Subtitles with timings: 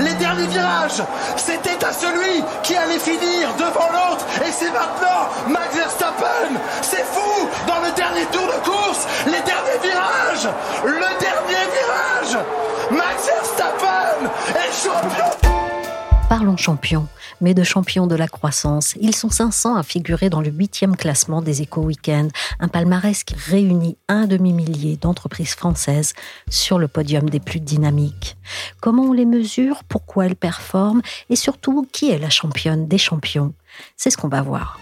[0.00, 1.02] Les derniers virages.
[1.36, 4.24] C'était à celui qui allait finir devant l'autre.
[4.46, 6.58] Et c'est maintenant Max Verstappen.
[6.82, 9.06] C'est fou dans le dernier tour de course.
[9.26, 10.48] Les derniers virages.
[16.28, 17.06] Parlons champions,
[17.40, 18.96] mais de champions de la croissance.
[19.00, 23.36] Ils sont 500 à figurer dans le huitième classement des Éco Weekend, un palmarès qui
[23.36, 26.14] réunit un demi-millier d'entreprises françaises
[26.50, 28.36] sur le podium des plus dynamiques.
[28.80, 31.00] Comment on les mesure, pourquoi elles performent?
[31.30, 33.54] Et surtout qui est la championne des champions?
[33.96, 34.80] C'est ce qu'on va voir.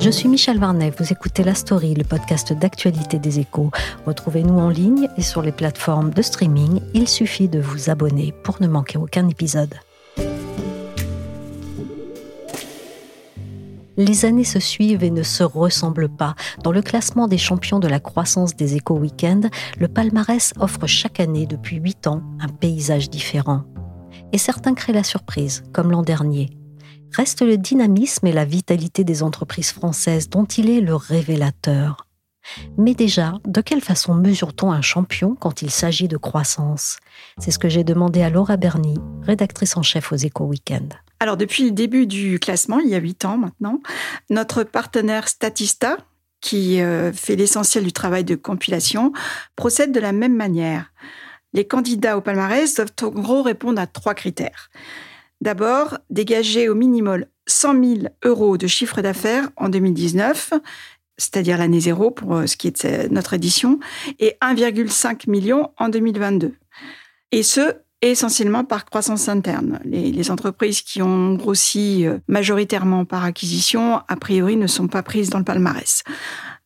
[0.00, 3.72] Je suis Michel Varnet, vous écoutez La Story, le podcast d'actualité des échos.
[4.06, 6.80] Retrouvez-nous en ligne et sur les plateformes de streaming.
[6.94, 9.74] Il suffit de vous abonner pour ne manquer aucun épisode.
[13.96, 16.36] Les années se suivent et ne se ressemblent pas.
[16.62, 21.18] Dans le classement des champions de la croissance des éco weekends le palmarès offre chaque
[21.18, 23.64] année depuis 8 ans un paysage différent.
[24.32, 26.57] Et certains créent la surprise, comme l'an dernier
[27.12, 32.06] reste le dynamisme et la vitalité des entreprises françaises dont il est le révélateur.
[32.76, 36.98] Mais déjà, de quelle façon mesure-t-on un champion quand il s'agit de croissance?
[37.38, 40.94] C'est ce que j'ai demandé à Laura Berny, rédactrice en chef aux Éco Weekend.
[41.20, 43.80] Alors, depuis le début du classement, il y a huit ans maintenant,
[44.30, 45.96] notre partenaire Statista,
[46.40, 49.12] qui euh, fait l'essentiel du travail de compilation,
[49.56, 50.92] procède de la même manière.
[51.52, 54.70] Les candidats au palmarès doivent en gros répondre à trois critères.
[55.40, 60.54] D'abord, dégager au minimum 100 000 euros de chiffre d'affaires en 2019,
[61.16, 63.78] c'est-à-dire l'année zéro pour euh, ce qui est notre édition,
[64.18, 66.54] et 1,5 million en 2022.
[67.32, 69.80] Et ce, essentiellement par croissance interne.
[69.84, 75.30] Les, entreprises qui ont grossi euh, majoritairement par acquisition, a priori, ne sont pas prises
[75.30, 76.04] dans le palmarès.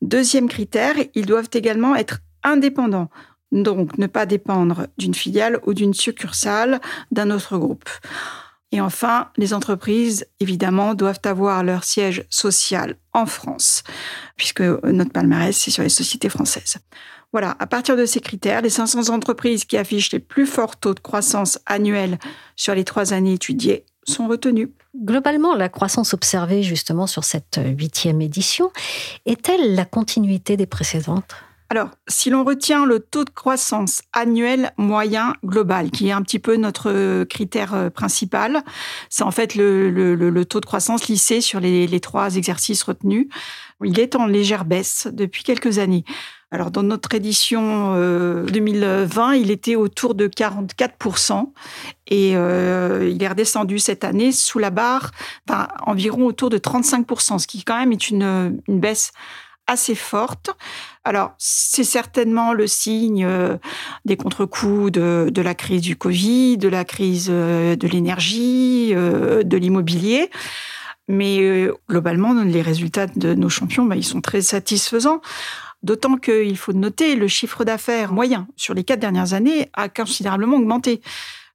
[0.03, 3.09] Deuxième critère, ils doivent également être indépendants.
[3.51, 6.81] Donc, ne pas dépendre d'une filiale ou d'une succursale
[7.11, 7.89] d'un autre groupe.
[8.73, 13.85] Et enfin, les entreprises, évidemment, doivent avoir leur siège social en France,
[14.37, 16.79] puisque notre palmarès, c'est sur les sociétés françaises.
[17.33, 20.95] Voilà, à partir de ces critères, les 500 entreprises qui affichent les plus forts taux
[20.95, 22.19] de croissance annuels
[22.57, 24.73] sur les trois années étudiées sont retenues.
[25.05, 28.71] Globalement, la croissance observée justement sur cette huitième édition
[29.25, 31.35] est-elle la continuité des précédentes?
[31.73, 36.39] Alors, si l'on retient le taux de croissance annuel moyen global, qui est un petit
[36.39, 38.63] peu notre euh, critère euh, principal,
[39.09, 43.27] c'est en fait le, taux de croissance lissé sur les, trois exercices retenus.
[43.83, 46.05] Il est en légère baisse depuis quelques années.
[46.51, 51.53] Alors, dans notre édition 2020, euh, il était autour de 44%
[52.09, 52.37] et il
[53.23, 55.11] est redescendu cette année sous la barre,
[55.49, 59.13] enfin, environ autour de 35%, ce qui quand même est une, une baisse
[59.67, 60.51] assez forte.
[61.05, 63.57] Alors, c'est certainement le signe euh,
[64.05, 69.57] des contre-coups de, la crise du Covid, de la crise euh, de l'énergie, euh, de
[69.57, 70.31] l'immobilier.
[71.09, 75.21] Mais globalement, les résultats de nos champions, bah, ils sont très satisfaisants.
[75.83, 80.57] D'autant qu'il faut noter, le chiffre d'affaires moyen sur les quatre dernières années a considérablement
[80.57, 81.03] augmenté.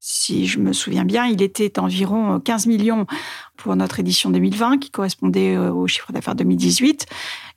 [0.02, 3.08] Si je me souviens bien, il était environ 15 millions
[3.56, 7.08] pour notre édition 2020, qui correspondait au chiffre d'affaires 2018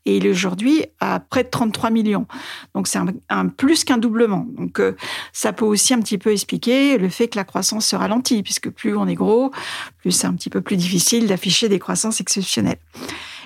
[0.06, 2.26] et il est aujourd'hui à près de 33 millions.
[2.74, 4.46] Donc c'est un, plus qu'un doublement.
[4.56, 4.96] Donc euh,
[5.32, 8.70] ça peut aussi un petit peu expliquer le fait que la croissance se ralentit, puisque
[8.70, 9.50] plus on est gros,
[9.98, 12.78] plus c'est un petit peu plus difficile d'afficher des croissances exceptionnelles.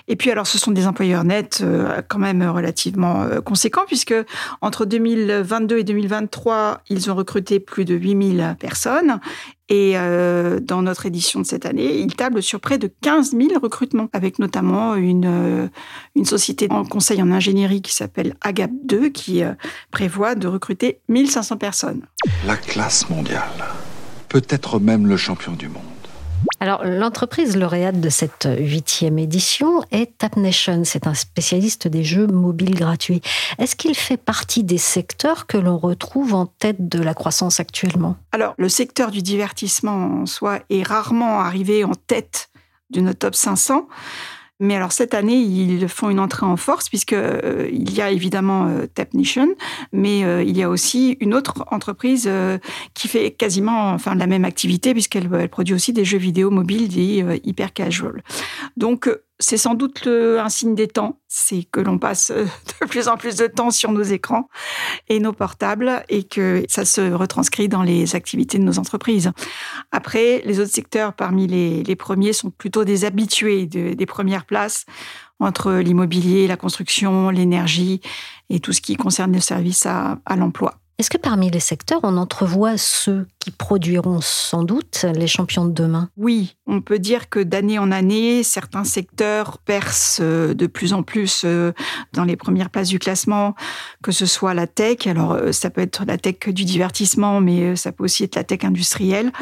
[0.06, 4.14] Et puis alors, ce sont des employeurs nets euh, quand même relativement euh, conséquents, puisque
[4.60, 9.18] entre 2022 et 2023, ils ont recruté plus de 8000 personnes.
[9.70, 13.58] Et euh, dans notre édition de cette année, ils tablent sur près de 15 000
[13.62, 15.70] recrutements, avec notamment une,
[16.14, 19.42] une société en conseil en ingénierie qui s'appelle AGAP2, qui
[19.90, 22.02] prévoit de recruter 1500 personnes.
[22.46, 23.64] La classe mondiale,
[24.28, 25.93] peut-être même le champion du monde.
[26.64, 30.84] Alors, l'entreprise lauréate de cette huitième édition est TapNation.
[30.84, 33.20] C'est un spécialiste des jeux mobiles gratuits.
[33.58, 38.16] Est-ce qu'il fait partie des secteurs que l'on retrouve en tête de la croissance actuellement?
[38.32, 42.48] Alors, le secteur du divertissement en soi est rarement arrivé en tête
[42.88, 43.86] de notre top 500.
[44.60, 48.10] Mais alors cette année, ils font une entrée en force puisque euh, il y a
[48.10, 49.48] évidemment euh, Tapnation,
[49.92, 52.30] mais euh, il y a aussi une autre entreprise
[52.94, 57.22] qui fait quasiment enfin la même activité puisqu'elle produit aussi des jeux vidéo mobiles dits
[57.42, 58.22] hyper casual.
[58.76, 62.30] Donc c'est sans doute un signe des temps, c'est que l'on passe
[62.80, 64.48] de plus en plus de temps sur nos écrans
[65.08, 69.32] et nos portables et que ça se retranscrit dans les activités de nos entreprises.
[69.90, 74.86] Après, les autres secteurs parmi les, premiers sont plutôt des habitués des premières places
[75.40, 78.00] entre l'immobilier, la construction, l'énergie
[78.50, 80.74] et tout ce qui concerne le service à l'emploi.
[80.96, 85.72] Est-ce que parmi les secteurs, on entrevoit ceux qui produiront sans doute les champions de
[85.72, 86.08] demain?
[86.16, 91.02] Oui, on peut dire que d'année en année, certains secteurs percent euh, de plus en
[91.02, 91.72] plus euh,
[92.12, 93.56] dans les premières places du classement,
[94.04, 97.74] que ce soit la tech, alors euh, ça peut être la tech du divertissement, mais
[97.74, 99.32] ça peut aussi être la tech industrielle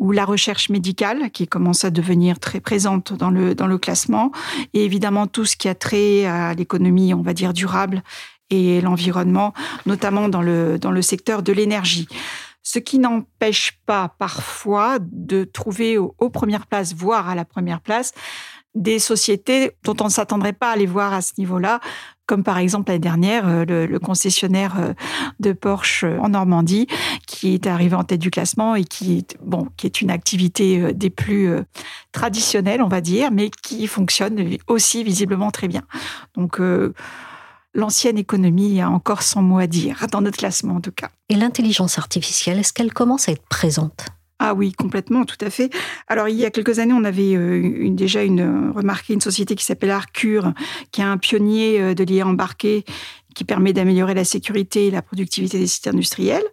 [0.00, 4.32] ou la recherche médicale qui commence à devenir très présente dans le, dans le classement,
[4.74, 8.02] et évidemment tout ce qui a trait à l'économie, on va dire, durable
[8.50, 9.54] et l'environnement,
[9.86, 12.08] notamment dans le, dans le secteur de l'énergie.
[12.62, 18.12] Ce qui n'empêche pas parfois de trouver aux, premières places, voire à la première place,
[18.74, 21.80] des sociétés dont on ne s'attendrait pas à les voir à ce niveau-là,
[22.26, 24.92] comme par exemple l'année dernière, euh, le, concessionnaire euh,
[25.40, 26.86] de Porsche euh, en Normandie,
[27.26, 31.10] qui est arrivé en tête du classement et qui, bon, qui est une activité des
[31.10, 31.50] plus
[32.12, 35.82] traditionnelles, on va dire, mais qui fonctionne aussi visiblement très bien.
[36.36, 36.60] Donc,
[37.74, 41.10] l'ancienne économie a encore son mot à dire, dans notre classement en tout cas.
[41.28, 44.06] Et l'intelligence artificielle, est-ce qu'elle commence à être présente?
[44.42, 45.70] Ah oui, complètement, tout à fait.
[46.08, 49.64] Alors il y a quelques années, on avait euh, déjà une, remarqué une société qui
[49.66, 50.54] s'appelle Arcure,
[50.92, 52.84] qui est un pionnier euh, de l'IA embarqué
[53.34, 56.44] qui permet d'améliorer la sécurité et la productivité des sites industriels.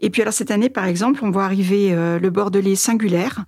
[0.00, 3.44] Et puis alors cette année, par exemple, on voit arriver euh, le Bordelais Singulaire,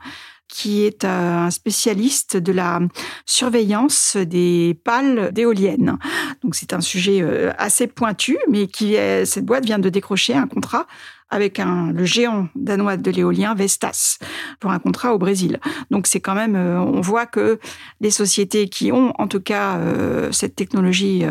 [0.49, 2.81] qui est un spécialiste de la
[3.25, 5.99] surveillance des pales d'éoliennes.
[6.43, 10.47] Donc c'est un sujet euh, assez pointu, mais qui cette boîte vient de décrocher un
[10.47, 10.87] contrat
[11.31, 14.19] avec le géant danois de l'éolien Vestas
[14.61, 15.61] pour un contrat au Brésil.
[15.91, 17.59] Donc c'est quand même, euh, on voit que
[18.03, 21.25] les sociétés qui ont en tout cas euh, cette technologie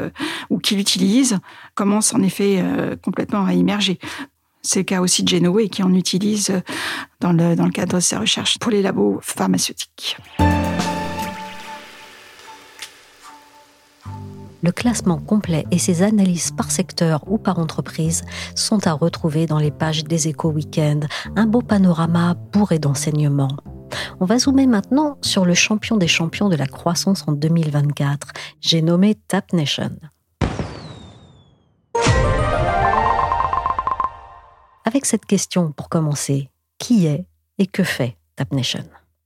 [0.49, 1.37] ou qui l'utilisent
[1.75, 2.63] commencent en effet
[3.03, 3.99] complètement à immerger.
[4.63, 6.61] C'est le cas aussi de Genoa qui en utilise
[7.19, 10.17] dans le, dans le cadre de ses recherches pour les labos pharmaceutiques.
[14.63, 18.21] Le classement complet et ses analyses par secteur ou par entreprise
[18.55, 21.07] sont à retrouver dans les pages des Échos Weekend.
[21.35, 23.57] Un beau panorama bourré d'enseignements.
[24.19, 28.27] On va zoomer maintenant sur le champion des champions de la croissance en 2024.
[28.61, 29.97] J'ai nommé Tap Nation.
[34.91, 37.23] Avec cette question pour commencer, qui est
[37.57, 38.83] et que fait TapNation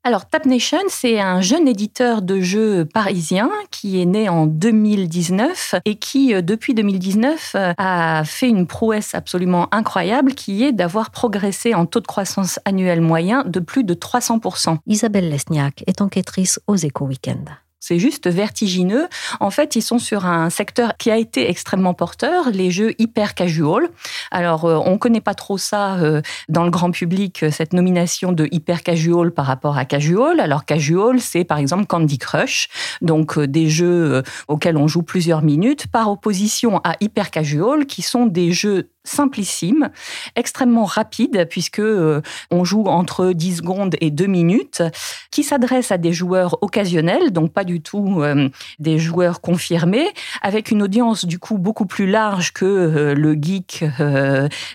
[0.08, 5.96] alors, TapNation, c'est un jeune éditeur de jeux parisien qui est né en 2019 et
[5.96, 11.74] qui, euh, depuis 2019, euh, a fait une prouesse absolument incroyable qui est d'avoir progressé
[11.74, 14.78] en taux de croissance annuel moyen de plus de 300%.
[14.86, 17.50] Isabelle Lesniak est enquêtrice aux Éco Weekend.
[17.88, 19.08] C'est juste vertigineux.
[19.40, 23.36] En fait, ils sont sur un secteur qui a été extrêmement porteur, les jeux hyper
[23.36, 23.90] casual.
[24.32, 27.74] Alors, euh, on ne connaît pas trop ça euh, dans le grand public, euh, cette
[27.74, 30.40] nomination de hyper casual par rapport à casual.
[30.40, 32.70] Alors, casual, c'est par exemple Candy Crush,
[33.04, 38.26] donc des jeux auxquels on joue plusieurs minutes, par opposition à hyper casual, qui sont
[38.26, 39.90] des jeux simplissime,
[40.36, 42.22] extrêmement rapide, puisque euh,
[42.52, 44.84] on joue entre 10 secondes et 2 minutes,
[45.32, 50.08] qui s'adresse à des joueurs occasionnels, donc pas du tout euh, des joueurs confirmés,
[50.42, 53.86] avec une audience du coup beaucoup plus large que euh, le geek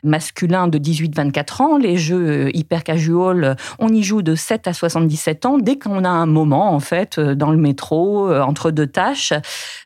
[0.05, 1.77] masculin de 18-24 ans.
[1.77, 6.09] Les jeux hyper casual, on y joue de 7 à 77 ans, dès qu'on a
[6.09, 9.33] un moment, en fait, dans le métro, entre deux tâches.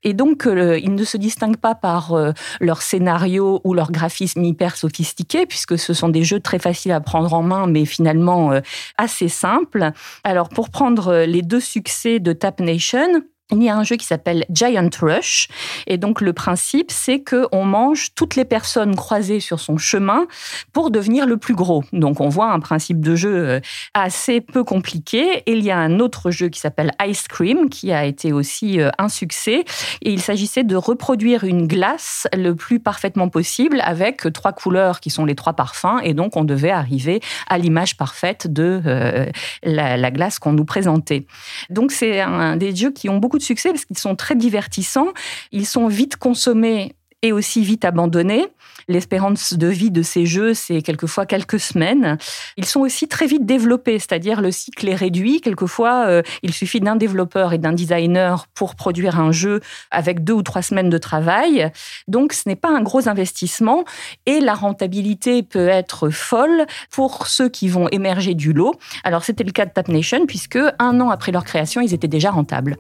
[0.03, 2.15] Et donc, ils ne se distinguent pas par
[2.61, 7.01] leur scénario ou leur graphisme hyper sophistiqués, puisque ce sont des jeux très faciles à
[7.01, 8.61] prendre en main, mais finalement euh,
[8.99, 9.91] assez simples.
[10.25, 13.23] Alors, pour prendre euh, les deux succès de Tap Nation,
[13.63, 15.49] il y a un jeu qui s'appelle Giant Rush.
[15.87, 20.27] Et donc, le principe, c'est qu'on mange toutes les personnes croisées sur son chemin
[20.73, 21.85] pour devenir le plus gros.
[21.93, 23.61] Donc, on voit un principe de jeu euh,
[23.95, 25.43] assez peu compliqué.
[25.47, 28.81] Et il y a un autre jeu qui s'appelle Ice Cream, qui a été aussi
[28.81, 29.65] euh, un succès.
[30.03, 35.11] Et il s'agissait de reproduire une glace le plus parfaitement possible avec trois couleurs qui
[35.11, 36.01] sont les trois parfums.
[36.03, 39.27] Et donc, on devait arriver à l'image parfaite de euh,
[39.63, 41.27] la, la glace qu'on nous présentait.
[41.71, 45.13] Donc, c'est un des jeux qui ont beaucoup de succès parce qu'ils sont très divertissants,
[45.53, 48.47] ils sont vite consommés et aussi vite abandonnés.
[48.87, 52.19] L'espérance de vie de ces jeux, c'est quelquefois quelques semaines.
[52.59, 55.41] Ils sont aussi très vite développés, c'est-à-dire le cycle est réduit.
[55.41, 59.61] Quelquefois, euh, il suffit d'un développeur et d'un designer pour produire un jeu
[59.91, 61.73] avec deux ou trois semaines de travail.
[62.09, 63.85] Donc, ce n'est pas un gros investissement
[64.27, 68.75] et la rentabilité peut être folle pour ceux qui vont émerger du lot.
[69.03, 72.07] Alors, c'était le cas de Tap Nation puisque un an après leur création, ils étaient
[72.07, 72.77] déjà rentables.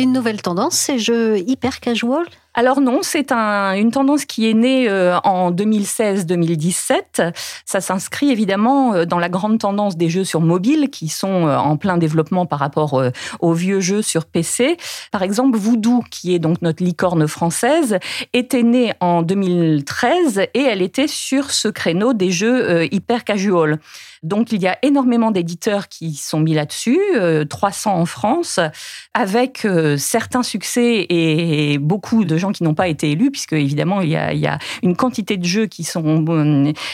[0.00, 2.24] Une nouvelle tendance, ces jeux hyper casual?
[2.60, 7.32] Alors non, c'est une tendance qui est née euh, en 2016-2017.
[7.64, 11.56] Ça s'inscrit évidemment euh, dans la grande tendance des jeux sur mobile qui sont euh,
[11.56, 13.02] en plein développement par rapport
[13.40, 14.76] aux vieux jeux sur PC.
[15.10, 17.98] Par exemple, Voodoo, qui est donc notre licorne française,
[18.34, 23.78] était née en 2013 et elle était sur ce créneau des jeux hyper casual.
[24.22, 27.00] Donc il y a énormément d'éditeurs qui sont mis là-dessus,
[27.48, 28.60] 300 en France,
[29.14, 34.10] avec certains succès et beaucoup de gens qui n'ont pas été élus, puisque évidemment, il
[34.10, 36.24] y, a, une quantité de jeux qui sont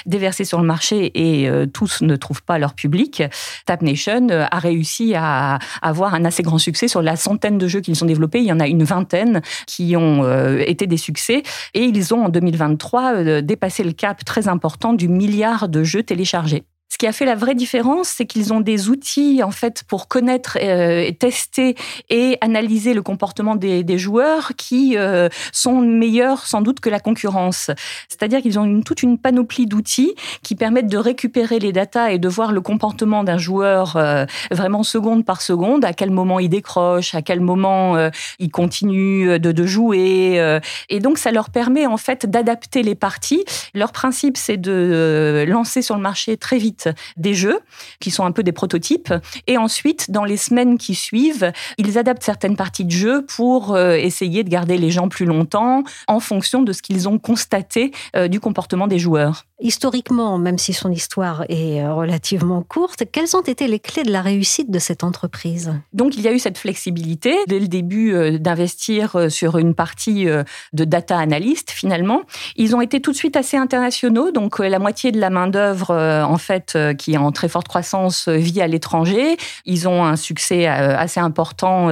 [0.07, 3.23] déversés sur le marché et euh, tous ne trouvent pas leur public.
[3.65, 7.69] Tap Nation euh, a réussi à avoir un assez grand succès sur la centaine de
[7.69, 8.39] jeux qu'ils ont développés.
[8.39, 11.43] Il y en a une vingtaine qui ont euh, été des succès
[11.75, 16.65] et ils ont en 2023 dépassé le cap très important du milliard de jeux téléchargés.
[16.89, 20.07] Ce qui a fait la vraie différence, c'est qu'ils ont des outils en fait pour
[20.07, 21.75] connaître, euh, tester
[22.11, 27.71] et analyser le comportement des, joueurs qui euh, sont meilleurs sans doute que la concurrence.
[28.09, 32.19] C'est-à-dire qu'ils ont une, toute une panoplie d'outils qui permettent de récupérer les datas et
[32.19, 36.49] de voir le comportement d'un joueur euh, vraiment seconde par seconde, à quel moment il
[36.49, 37.97] décroche, à quel moment
[38.39, 40.61] il continue de, de jouer.
[40.89, 43.45] et donc ça leur permet en fait d'adapter les parties.
[43.75, 46.76] Leur principe, c'est de lancer sur le marché très vite
[47.17, 47.61] des jeux
[48.01, 49.13] qui sont un peu des prototypes.
[49.47, 53.95] Et ensuite, dans les semaines qui suivent, ils adaptent certaines parties de jeu pour euh,
[53.95, 58.29] essayer de garder les gens plus longtemps en fonction de ce qu'ils ont constaté euh,
[58.29, 59.47] du comportement des joueurs.
[59.61, 64.13] Historiquement, même si son histoire est euh, relativement courte, quelles ont été les clés de
[64.13, 65.73] la réussite de cette entreprise?
[65.93, 70.85] Donc, il y a eu cette flexibilité dès le début d'investir sur une partie de
[70.85, 72.23] data analyst finalement.
[72.57, 76.39] Ils ont été tout de suite assez internationaux, donc la moitié de la main-d'œuvre, en
[76.39, 79.37] fait, euh, qui est en très forte croissance euh, vit à l'étranger.
[79.65, 81.89] Ils ont un succès euh, assez important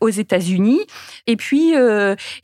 [0.00, 0.80] aux États-Unis.
[1.26, 1.74] Et puis,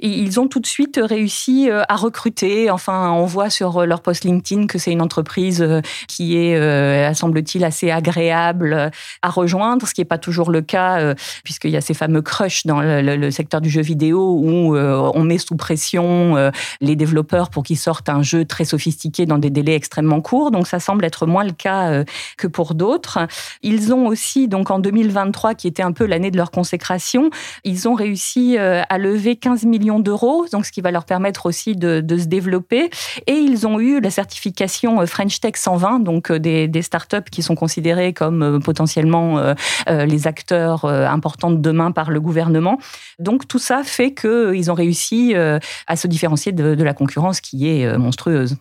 [0.01, 2.71] ils ont tout de suite réussi à recruter.
[2.71, 5.67] Enfin, on voit sur leur post LinkedIn que c'est une entreprise
[6.09, 8.91] qui est, semble-t-il, assez agréable
[9.23, 12.67] à rejoindre, ce qui n'est pas toujours le cas, puisqu'il y a ces fameux crushs
[12.67, 17.79] dans le, secteur du jeu vidéo où on met sous pression les développeurs pour qu'ils
[17.79, 20.51] sortent un jeu très sophistiqué dans des délais extrêmement courts.
[20.51, 22.05] Donc, ça semble être moins le cas euh,
[22.37, 23.19] que pour d'autres.
[23.63, 27.31] Ils ont aussi, donc en 2023, qui était un peu l'année de leur consécration,
[27.65, 31.47] ils ont réussi euh, à lever 15 millions d'euros, donc ce qui va leur permettre
[31.47, 32.91] aussi de, se développer.
[33.27, 37.43] Et ils ont eu la certification euh, French Tech 120, donc des, des startups qui
[37.43, 39.55] sont considérées comme potentiellement
[39.87, 42.79] les acteurs importants de demain par le gouvernement.
[43.19, 47.97] Donc tout ça fait qu'ils ont réussi à se différencier de la concurrence qui est
[47.99, 48.57] monstrueuse.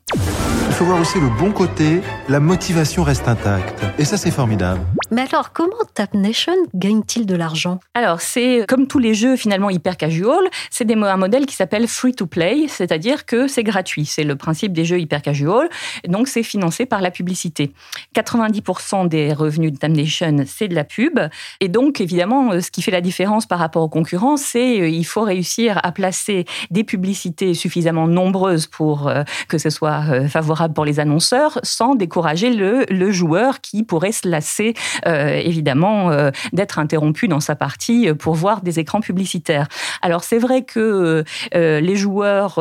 [0.73, 3.83] Il faut voir aussi le bon côté, la motivation reste intacte.
[3.99, 4.81] Et ça, c'est formidable.
[5.13, 7.79] Mais alors, comment Tap Nation gagne-t-il de l'argent?
[7.93, 12.13] Alors, c'est comme tous les jeux finalement hyper casual, c'est un modèle qui s'appelle free
[12.13, 14.05] to play, c'est-à-dire que c'est gratuit.
[14.05, 15.69] C'est le principe des jeux hyper casual.
[16.07, 17.73] Donc, c'est financé par la publicité.
[18.15, 21.19] 90% des revenus de Tap Nation, c'est de la pub.
[21.59, 25.21] Et donc, évidemment, ce qui fait la différence par rapport aux concurrents, c'est euh, faut
[25.21, 30.85] réussir à placer des publicités suffisamment nombreuses pour euh, que ce soit euh, favorable pour
[30.85, 37.27] les annonceurs sans décourager le, joueur qui pourrait se lasser euh, évidemment euh, d'être interrompu
[37.27, 39.67] dans sa partie euh, pour voir des écrans publicitaires.
[40.01, 42.59] Alors c'est vrai que les joueurs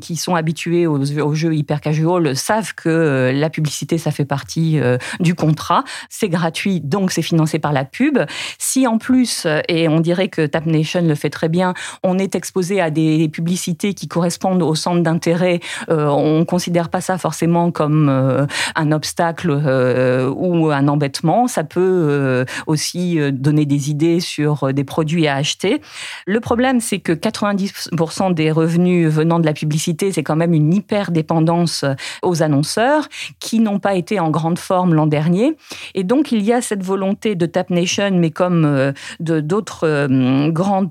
[0.00, 4.80] qui sont habitués aux, jeux hyper casual savent que la publicité ça fait partie
[5.20, 8.18] du contrat, c'est gratuit donc c'est financé par la pub.
[8.58, 12.34] Si en plus et on dirait que Tap Nation le fait très bien, on est
[12.34, 18.08] exposé à des publicités qui correspondent au centre d'intérêt, on considère pas ça forcément comme
[18.08, 18.46] euh,
[18.76, 21.46] un obstacle euh, ou un embêtement.
[21.64, 25.80] Peut euh, aussi donner des idées sur des produits à acheter.
[26.26, 30.72] Le problème, c'est que 90% des revenus venant de la publicité, c'est quand même une
[30.72, 31.84] hyper dépendance
[32.22, 35.56] aux annonceurs qui n'ont pas été en grande forme l'an dernier.
[35.94, 40.08] Et donc, il y a cette volonté de Tap Nation, mais comme d'autres
[40.50, 40.88] grands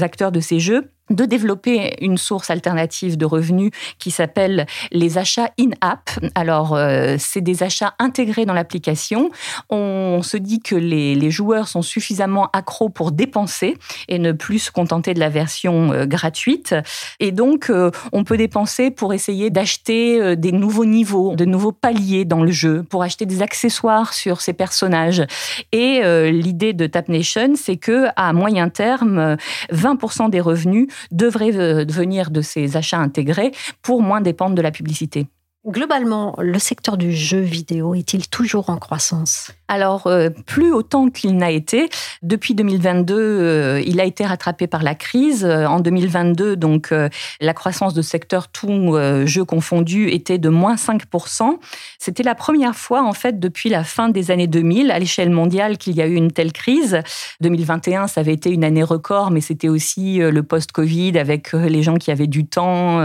[0.00, 5.50] acteurs de ces jeux, de développer une source alternative de revenus qui s'appelle les achats
[5.58, 6.10] in-app.
[6.34, 9.30] Alors, euh, c'est des achats intégrés dans l'application.
[9.68, 13.76] On se dit que les, joueurs sont suffisamment accros pour dépenser
[14.08, 16.74] et ne plus se contenter de la version euh, gratuite.
[17.20, 22.24] Et donc, euh, on peut dépenser pour essayer d'acheter des nouveaux niveaux, de nouveaux paliers
[22.24, 25.24] dans le jeu, pour acheter des accessoires sur ces personnages.
[25.72, 26.00] Et
[26.30, 29.36] l'idée de Tap Nation, c'est que à moyen terme,
[29.72, 33.52] 20% des revenus devrait euh, venir de ces achats intégrés
[33.82, 35.26] pour moins dépendre de la publicité.
[35.66, 39.52] Globalement, le secteur du jeu vidéo est-il toujours en croissance?
[39.68, 41.90] Alors, euh, plus autant qu'il n'a été.
[42.22, 45.44] Depuis 2022, euh, il a été rattrapé par la crise.
[45.44, 46.94] Euh, en 2022, donc,
[47.42, 51.58] la croissance de secteur tout jeu confondu était de moins 5%.
[51.98, 55.76] C'était la première fois, en fait, depuis la fin des années 2000, à l'échelle mondiale,
[55.76, 57.02] qu'il y a eu une telle crise.
[57.42, 61.96] 2021, ça avait été une année record, mais c'était aussi le post-Covid avec les gens
[61.96, 63.04] qui avaient du temps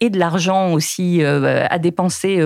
[0.00, 1.95] et de l'argent aussi à dépenser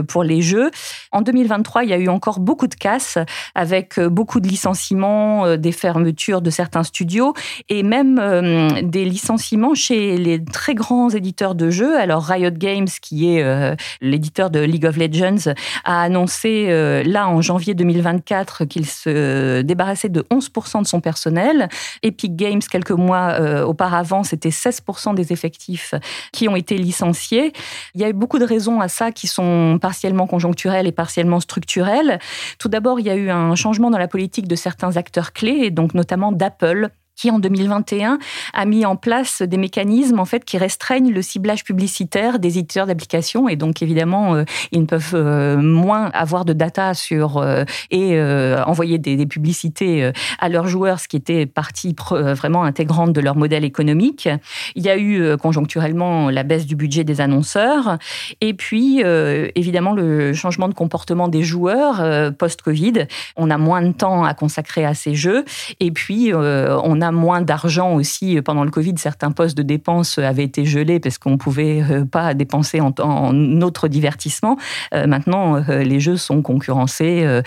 [0.09, 0.71] pour les jeux.
[1.13, 3.19] En 2023, il y a eu encore beaucoup de casse
[3.55, 7.35] avec euh, beaucoup de licenciements, euh, des fermetures de certains studios
[7.69, 11.99] et même euh, des licenciements chez les très grands éditeurs de jeux.
[11.99, 15.53] Alors Riot Games, qui est l'éditeur de League of Legends,
[15.85, 16.69] a annoncé
[17.05, 21.69] là en janvier 2024 qu'il se débarrassait de 11% de son personnel.
[22.03, 25.95] Epic Games, quelques mois auparavant, c'était 16% des effectifs
[26.33, 27.53] qui ont été licenciés.
[27.95, 29.40] Il y a eu beaucoup de raisons à ça qui sont
[29.81, 32.19] partiellement conjoncturelles et partiellement structurelles.
[32.59, 35.71] Tout d'abord, il y a eu un changement dans la politique de certains acteurs clés,
[35.71, 38.19] donc notamment d'Apple, qui en 2021
[38.55, 42.87] a mis en place des mécanismes en fait qui restreignent le ciblage publicitaire des éditeurs
[42.87, 47.65] d'applications et donc évidemment euh, ils ne peuvent euh, moins avoir de data sur euh,
[47.91, 48.19] et
[48.67, 53.65] envoyer des, publicités à leurs joueurs ce qui était partie vraiment intégrante de leur modèle
[53.65, 54.29] économique.
[54.75, 57.99] Il y a eu conjoncturellement la baisse du budget des annonceurs
[58.41, 63.07] et puis évidemment le changement de comportement des joueurs post-Covid.
[63.37, 65.45] On a moins de temps à consacrer à ces jeux
[65.81, 68.95] et puis on a moins d'argent aussi euh, pendant le Covid.
[68.97, 72.93] Certains postes de dépenses avaient été gelés parce qu'on ne pouvait euh, pas dépenser en,
[72.99, 74.57] en autre divertissement.
[74.95, 77.41] Euh, maintenant, les jeux sont concurrencés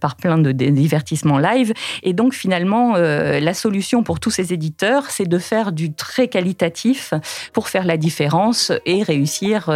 [0.00, 1.72] par plein de divertissements live.
[2.02, 7.14] Et donc, finalement, la solution pour tous ces éditeurs, c'est de faire du très qualitatif
[7.52, 9.70] pour faire la différence et réussir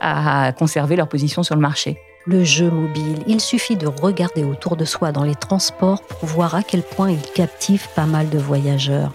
[0.00, 3.22] à conserver leur position sur le marché le jeu mobile.
[3.26, 7.10] Il suffit de regarder autour de soi dans les transports pour voir à quel point
[7.10, 9.12] il captive pas mal de voyageurs.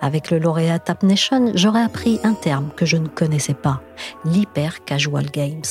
[0.00, 3.80] Avec le lauréat Tap Nation, j'aurais appris un terme que je ne connaissais pas,
[4.24, 5.62] l'hyper casual games.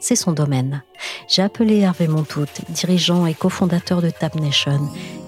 [0.00, 0.82] C'est son domaine.
[1.28, 4.80] J'ai appelé Hervé Montout, dirigeant et cofondateur de Tap Nation.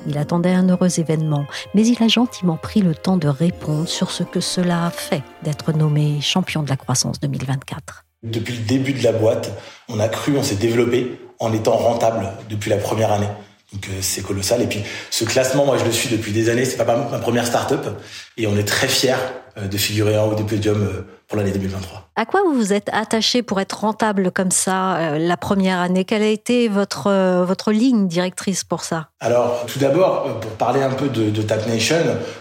[0.08, 4.10] Il attendait un heureux événement, mais il a gentiment pris le temps de répondre sur
[4.10, 8.03] ce que cela a fait d'être nommé champion de la croissance 2024.
[8.24, 9.50] Depuis le début de la boîte,
[9.90, 13.28] on a cru, on s'est développé en étant rentable depuis la première année.
[13.74, 14.62] Donc euh, c'est colossal.
[14.62, 16.64] Et puis ce classement, moi je le suis depuis des années.
[16.64, 18.00] C'est pas ma première start-up
[18.38, 19.14] et on est très fiers
[19.58, 22.08] euh, de figurer en haut du podium euh, pour l'année 2023.
[22.16, 26.06] À quoi vous vous êtes attaché pour être rentable comme ça la première année?
[26.06, 29.08] Quelle a été votre votre ligne directrice pour ça?
[29.20, 31.96] Alors tout d'abord, pour parler un peu de, de Tap Nation,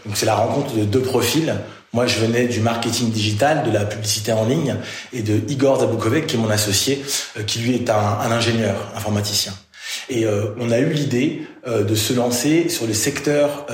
[0.05, 1.55] donc c'est la rencontre de deux profils.
[1.93, 4.77] Moi, je venais du marketing digital, de la publicité en ligne,
[5.13, 7.05] et de Igor Zabukovec, qui est mon associé,
[7.37, 9.53] euh, qui lui est un, ingénieur informaticien.
[10.09, 13.67] Et euh, on a eu l'idée euh, de se lancer sur le secteur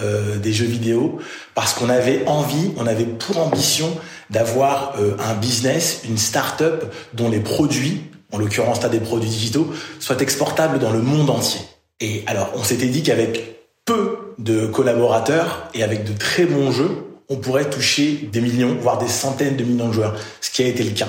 [0.44, 1.20] des jeux vidéo
[1.56, 3.98] parce qu'on avait envie, on avait pour ambition
[4.30, 8.02] d'avoir un business, une start-up dont les produits,
[8.32, 11.62] en l'occurrence là des produits digitaux, soient exportables dans le monde entier.
[12.00, 17.09] Et alors, on s'était dit qu'avec peu de collaborateurs et avec de très bons jeux,
[17.30, 20.68] on pourrait toucher des millions, voire des centaines de millions de joueurs, ce qui a
[20.68, 21.08] été le cas.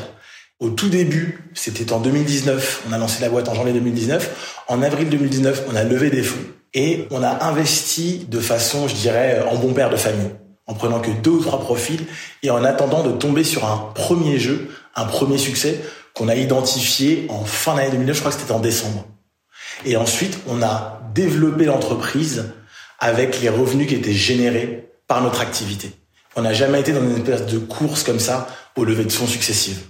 [0.60, 4.64] Au tout début, c'était en 2019, on a lancé la boîte en janvier 2019.
[4.68, 8.94] En avril 2019, on a levé des fonds et on a investi de façon, je
[8.94, 10.30] dirais, en bon père de famille,
[10.66, 12.04] en prenant que deux ou trois profils
[12.42, 15.80] et en attendant de tomber sur un premier jeu, un premier succès
[16.14, 19.06] qu'on a identifié en fin d'année 2009, je crois que c'était en décembre.
[19.86, 22.52] Et ensuite, on a développé l'entreprise
[22.98, 25.90] avec les revenus qui étaient générés par notre activité.
[26.36, 29.26] On n'a jamais été dans une espèce de course comme ça au lever de fonds
[29.26, 29.80] successives.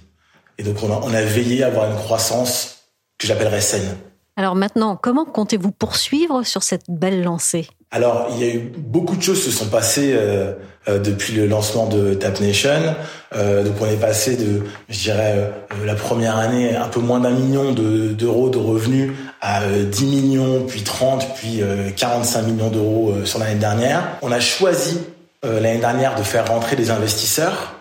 [0.57, 2.85] Et donc on a, on a veillé à avoir une croissance
[3.17, 3.97] que j'appellerais saine.
[4.37, 7.67] Alors maintenant, comment comptez-vous poursuivre sur cette belle lancée?
[7.91, 10.53] Alors, il y a eu beaucoup de choses se sont passées euh,
[10.87, 12.95] euh, depuis le lancement de Tap Nation.
[13.35, 17.19] Euh, donc on est passé de, je dirais, euh, la première année, un peu moins
[17.19, 21.61] d'un million d'euros de, revenus à 10 millions, puis 30, puis
[21.97, 24.17] 45 millions d'euros sur l'année dernière.
[24.21, 25.10] On a choisi euh,
[25.43, 27.75] l'année dernière de faire rentrer des investisseurs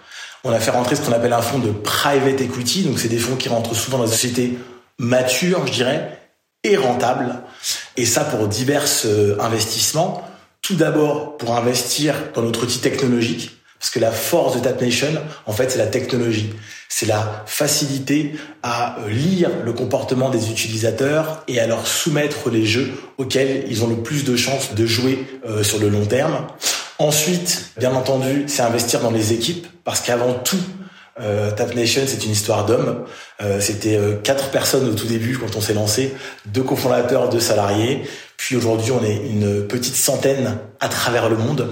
[0.45, 3.19] On a fait rentrer ce qu'on appelle un fonds de private equity, donc c'est des
[3.19, 4.59] fonds qui rentrent souvent dans des sociétés
[4.99, 6.19] matures, je dirais,
[6.65, 7.43] et rentables.
[7.97, 10.27] Et ça pour divers euh, investissements.
[10.63, 15.09] Tout d'abord pour investir dans notre outil technologique, parce que la force de TapNation,
[15.47, 16.53] en fait, c'est la technologie.
[16.91, 22.67] C'est la facilité à euh, lire le comportement des utilisateurs et à leur soumettre les
[22.67, 26.47] jeux auxquels ils ont le plus de chances de jouer euh, sur le long terme.
[27.01, 30.61] Ensuite, bien entendu, c'est investir dans les équipes, parce qu'avant tout,
[31.19, 33.05] euh, TapNation, c'est une histoire d'hommes.
[33.41, 38.03] Euh, C'était quatre personnes au tout début quand on s'est lancé, deux cofondateurs, deux salariés.
[38.37, 41.69] Puis aujourd'hui, on est une petite centaine à travers le monde.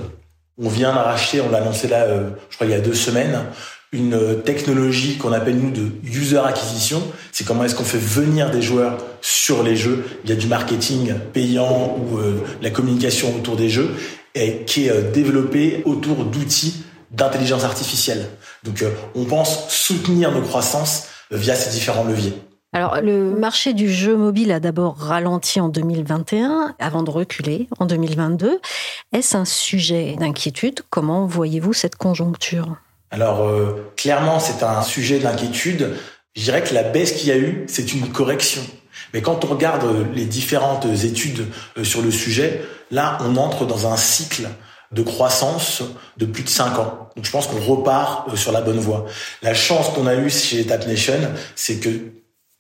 [0.57, 2.95] On vient de racheter, on l'a annoncé là, euh, je crois il y a deux
[2.95, 3.45] semaines,
[3.93, 7.03] une euh, technologie qu'on appelle nous de user acquisition.
[7.33, 10.47] C'est comment est-ce qu'on fait venir des joueurs sur les jeux Il y a du
[10.47, 13.95] marketing payant ou euh, la communication autour des jeux
[14.39, 18.29] et qui est développé autour d'outils d'intelligence artificielle.
[18.65, 22.35] Donc on pense soutenir nos croissances via ces différents leviers.
[22.75, 27.87] Alors, le marché du jeu mobile a d'abord ralenti en 2021 avant de reculer en
[27.87, 28.61] 2022.
[29.15, 30.83] Est-ce un sujet d'inquiétude?
[30.91, 32.77] Comment voyez-vous cette conjoncture?
[33.11, 35.95] Alors, euh, clairement, c'est un sujet d'inquiétude.
[36.37, 38.61] Je dirais que la baisse qu'il y a eu, c'est une correction.
[39.15, 43.93] Mais quand on regarde les différentes études euh, sur le sujet, là, on entre dans
[43.93, 44.49] un cycle
[44.93, 45.83] de croissance
[46.17, 47.11] de plus de 5 ans.
[47.15, 49.07] Donc je pense qu'on repart euh, sur la bonne voie.
[49.43, 51.21] La chance qu'on a eue chez TapNation,
[51.57, 52.13] c'est que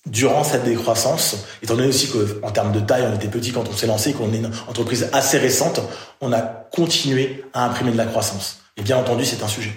[0.06, 3.72] durant cette décroissance, étant donné aussi qu'en termes de taille, on était petit quand on
[3.72, 5.80] s'est lancé, qu'on est une entreprise assez récente,
[6.20, 8.60] on a continué à imprimer de la croissance.
[8.76, 9.72] Et bien entendu, c'est un sujet.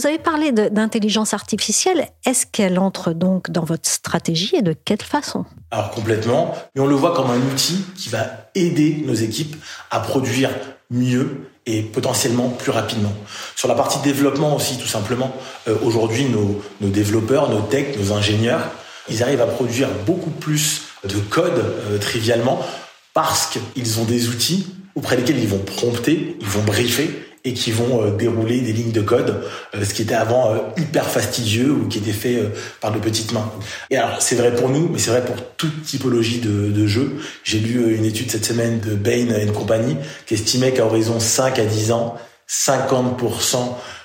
[0.00, 2.08] Vous avez parlé d'intelligence artificielle.
[2.24, 5.44] Est-ce qu'elle entre donc dans votre stratégie et de quelle façon?
[5.70, 9.56] Alors complètement, mais on le voit comme un outil qui va aider nos équipes
[9.90, 10.48] à produire
[10.90, 13.12] mieux et potentiellement plus rapidement.
[13.56, 15.36] Sur la partie développement aussi, tout simplement,
[15.68, 18.70] euh, aujourd'hui, nos, développeurs, nos techs, nos ingénieurs,
[19.10, 22.64] ils arrivent à produire beaucoup plus de code euh, trivialement
[23.12, 27.72] parce qu'ils ont des outils auprès desquels ils vont prompter, ils vont briefer et qui
[27.72, 29.42] vont euh, dérouler des lignes de code,
[29.74, 32.38] euh, ce qui était avant euh, hyper fastidieux ou qui était fait
[32.80, 33.50] par de petites mains.
[33.90, 37.16] Et alors c'est vrai pour nous, mais c'est vrai pour toute typologie de, de jeu.
[37.44, 41.58] J'ai lu une étude cette semaine de Bain et compagnie qui estimait qu'à horizon 5
[41.58, 42.16] à 10 ans,
[42.48, 43.56] 50%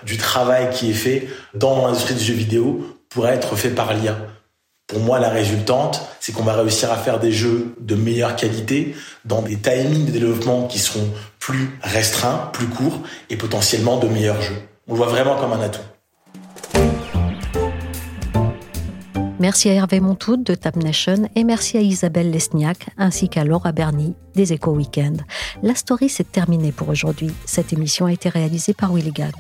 [0.06, 4.18] du travail qui est fait dans l'industrie du jeu vidéo pourrait être fait par l'IA.
[4.88, 8.96] Pour moi, la résultante, c'est qu'on va réussir à faire des jeux de meilleure qualité
[9.26, 13.00] dans des timings de développement qui seront plus restreints, plus courts
[13.32, 14.62] et potentiellement de meilleurs jeux.
[14.88, 15.82] On le voit vraiment comme un atout.
[19.40, 23.72] Merci à Hervé Montout de Tab Nation et merci à Isabelle Lesniak ainsi qu'à Laura
[23.72, 25.24] Berny des Eco Weekend.
[25.64, 27.32] La story s'est terminée pour aujourd'hui.
[27.46, 29.34] Cette émission a été réalisée par Willy Gad.